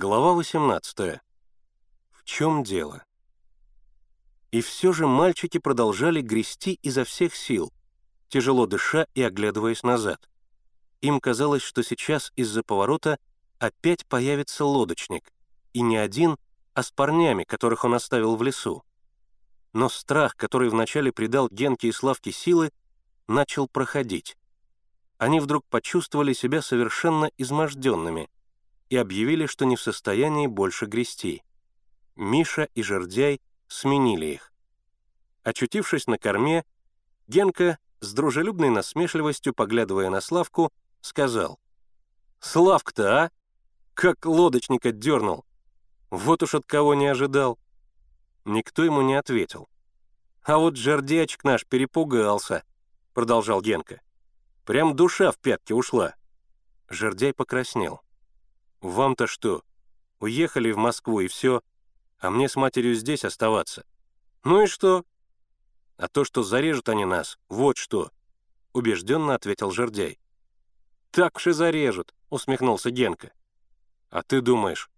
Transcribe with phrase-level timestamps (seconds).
[0.00, 1.20] Глава 18.
[2.12, 3.02] В чем дело?
[4.52, 7.72] И все же мальчики продолжали грести изо всех сил,
[8.28, 10.30] тяжело дыша и оглядываясь назад.
[11.00, 13.18] Им казалось, что сейчас из-за поворота
[13.58, 15.32] опять появится лодочник,
[15.72, 16.36] и не один,
[16.74, 18.84] а с парнями, которых он оставил в лесу.
[19.72, 22.70] Но страх, который вначале придал Генке и Славке силы,
[23.26, 24.36] начал проходить.
[25.16, 28.28] Они вдруг почувствовали себя совершенно изможденными
[28.90, 31.42] и объявили, что не в состоянии больше грести.
[32.16, 34.52] Миша и Жердяй сменили их.
[35.42, 36.64] Очутившись на корме,
[37.26, 41.58] Генка, с дружелюбной насмешливостью поглядывая на Славку, сказал,
[42.40, 43.30] «Славка-то, а?
[43.94, 45.44] Как лодочника дернул!
[46.10, 47.58] Вот уж от кого не ожидал!»
[48.44, 49.68] Никто ему не ответил.
[50.42, 52.64] «А вот жердячек наш перепугался»,—
[53.14, 54.00] продолжал Генка.
[54.64, 56.14] «Прям душа в пятки ушла».
[56.88, 58.00] Жердяй покраснел.
[58.80, 59.62] «Вам-то что?
[60.20, 61.62] Уехали в Москву и все,
[62.18, 63.84] а мне с матерью здесь оставаться.
[64.44, 65.04] Ну и что?»
[65.96, 68.12] «А то, что зарежут они нас, вот что»,—
[68.72, 70.18] убежденно ответил Жердяй.
[71.10, 73.32] «Так и зарежут»,— усмехнулся Генка.
[74.10, 74.90] «А ты думаешь,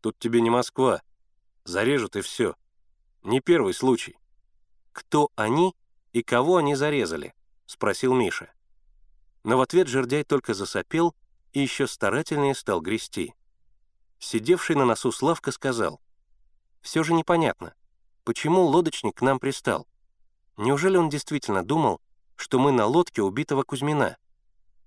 [0.00, 1.02] тут тебе не Москва.
[1.64, 2.54] Зарежут и все.
[3.22, 4.18] Не первый случай».
[4.92, 5.74] «Кто они
[6.12, 7.34] и кого они зарезали?»—
[7.66, 8.52] спросил Миша.
[9.44, 11.14] Но в ответ Жердяй только засопел
[11.52, 13.34] и еще старательнее стал грести.
[14.18, 16.00] Сидевший на носу Славка сказал,
[16.80, 17.74] «Все же непонятно,
[18.24, 19.86] почему лодочник к нам пристал?
[20.56, 22.00] Неужели он действительно думал,
[22.36, 24.16] что мы на лодке убитого Кузьмина?»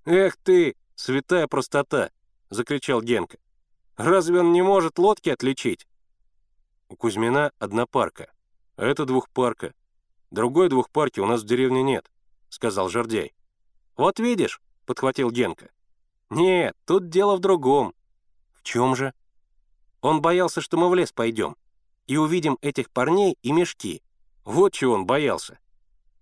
[0.04, 2.10] «Эх ты, святая простота!»—
[2.50, 3.38] закричал Генка.
[3.96, 5.86] «Разве он не может лодки отличить?»
[6.88, 8.32] «У Кузьмина одна парка,
[8.76, 9.74] а это двухпарка.
[10.30, 12.10] Другой двухпарки у нас в деревне нет»,—
[12.48, 13.34] сказал Жордяй.
[13.96, 15.70] «Вот видишь»,— подхватил Генка.
[16.30, 17.94] «Нет, тут дело в другом».
[18.54, 19.12] «В чем же?»
[20.00, 21.56] «Он боялся, что мы в лес пойдем
[22.06, 24.02] и увидим этих парней и мешки.
[24.44, 25.58] Вот чего он боялся.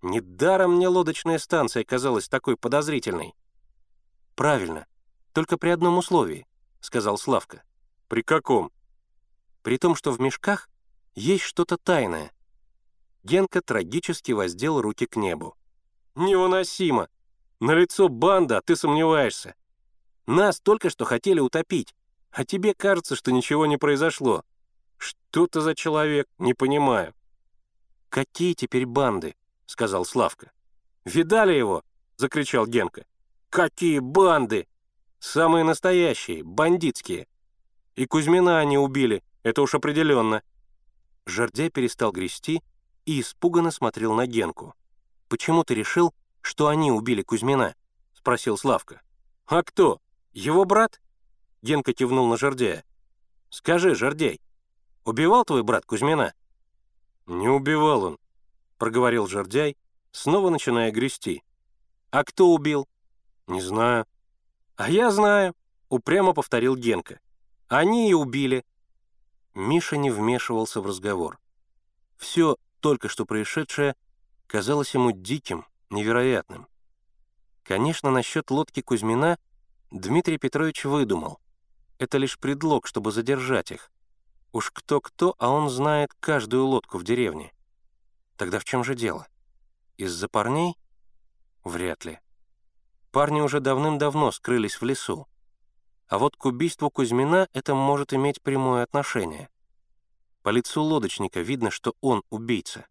[0.01, 3.35] Недаром мне лодочная станция казалась такой подозрительной».
[4.35, 4.85] «Правильно,
[5.33, 6.47] только при одном условии»,—
[6.81, 7.63] сказал Славка.
[8.07, 8.71] «При каком?»
[9.63, 10.69] «При том, что в мешках
[11.15, 12.31] есть что-то тайное».
[13.23, 15.57] Генка трагически воздел руки к небу.
[16.13, 17.09] «Невыносимо!
[17.59, 19.55] На лицо банда, а ты сомневаешься.
[20.25, 21.95] Нас только что хотели утопить,
[22.31, 24.43] а тебе кажется, что ничего не произошло.
[24.97, 27.13] Что ты за человек, не понимаю».
[28.09, 30.51] «Какие теперь банды?»— сказал Славка.
[31.05, 31.83] «Видали его?»—
[32.17, 33.05] закричал Генка.
[33.49, 34.67] «Какие банды?
[35.19, 37.27] Самые настоящие, бандитские.
[37.95, 40.43] И Кузьмина они убили, это уж определенно».
[41.25, 42.61] Жордя перестал грести
[43.05, 44.75] и испуганно смотрел на Генку.
[45.27, 47.75] «Почему ты решил, что они убили Кузьмина?»—
[48.13, 49.01] спросил Славка.
[49.47, 49.99] «А кто?
[50.35, 50.99] «Его брат?»—
[51.61, 52.83] Генка кивнул на Жордяя.
[53.49, 54.41] «Скажи, Жордяй,
[55.05, 56.33] убивал твой брат Кузьмина?»
[57.25, 58.19] «Не убивал он»,—
[58.77, 59.77] проговорил Жордяй,
[60.11, 61.41] снова начиная грести.
[62.11, 62.85] «А кто убил?»
[63.47, 64.05] «Не знаю».
[64.75, 65.55] «А я знаю»,—
[65.89, 67.21] упрямо повторил Генка.
[67.69, 68.65] «Они и убили».
[69.53, 71.39] Миша не вмешивался в разговор.
[72.17, 73.95] Все только что происшедшее
[74.47, 76.67] казалось ему диким, невероятным.
[77.63, 79.39] Конечно, насчет лодки Кузьмина—
[79.95, 81.39] Дмитрий Петрович выдумал.
[81.99, 83.93] Это лишь предлог, чтобы задержать их.
[84.51, 87.53] Уж кто-кто, а он знает каждую лодку в деревне.
[88.35, 89.25] Тогда в чем же дело?
[89.95, 90.75] Из-за парней?
[91.63, 92.19] Вряд ли.
[93.11, 95.29] Парни уже давным-давно скрылись в лесу.
[96.09, 99.47] А вот к убийству Кузьмина это может иметь прямое отношение.
[100.41, 102.85] По лицу лодочника видно, что он убийца.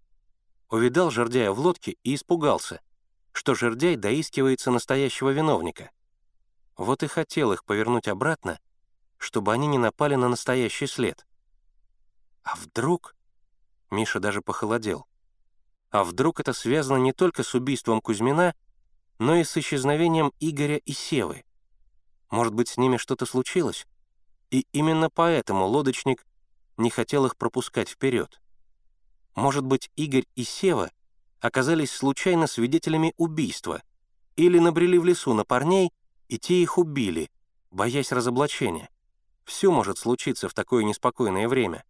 [0.71, 2.81] Увидал жердяя в лодке и испугался,
[3.33, 5.91] что жердяй доискивается настоящего виновника—
[6.77, 8.59] вот и хотел их повернуть обратно,
[9.19, 11.27] чтобы они не напали на настоящий след.
[12.43, 13.17] А вдруг...
[13.91, 15.07] Миша даже похолодел.
[15.91, 18.55] А вдруг это связано не только с убийством Кузьмина,
[19.19, 21.45] но и с исчезновением Игоря и Севы?
[22.31, 23.87] Может быть, с ними что-то случилось?
[24.51, 26.27] И именно поэтому лодочник
[26.77, 28.41] не хотел их пропускать вперед.
[29.37, 30.91] Может быть, Игорь и Сева
[31.41, 33.83] оказались случайно свидетелями убийства
[34.37, 35.93] или набрели в лесу на парней,
[36.35, 37.31] и те их убили,
[37.71, 38.91] боясь разоблачения.
[39.45, 41.85] Все может случиться в такое неспокойное время.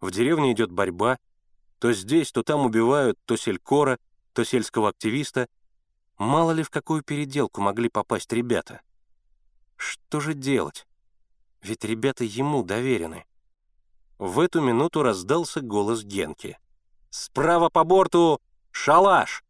[0.00, 1.18] В деревне идет борьба,
[1.78, 3.98] то здесь, то там убивают то селькора,
[4.32, 5.46] то сельского активиста.
[6.16, 8.80] Мало ли в какую переделку могли попасть ребята.
[9.76, 10.86] Что же делать?
[11.60, 13.26] Ведь ребята ему доверены.
[14.16, 16.58] В эту минуту раздался голос Генки.
[17.10, 18.40] «Справа по борту!
[18.70, 19.44] Шалаш!»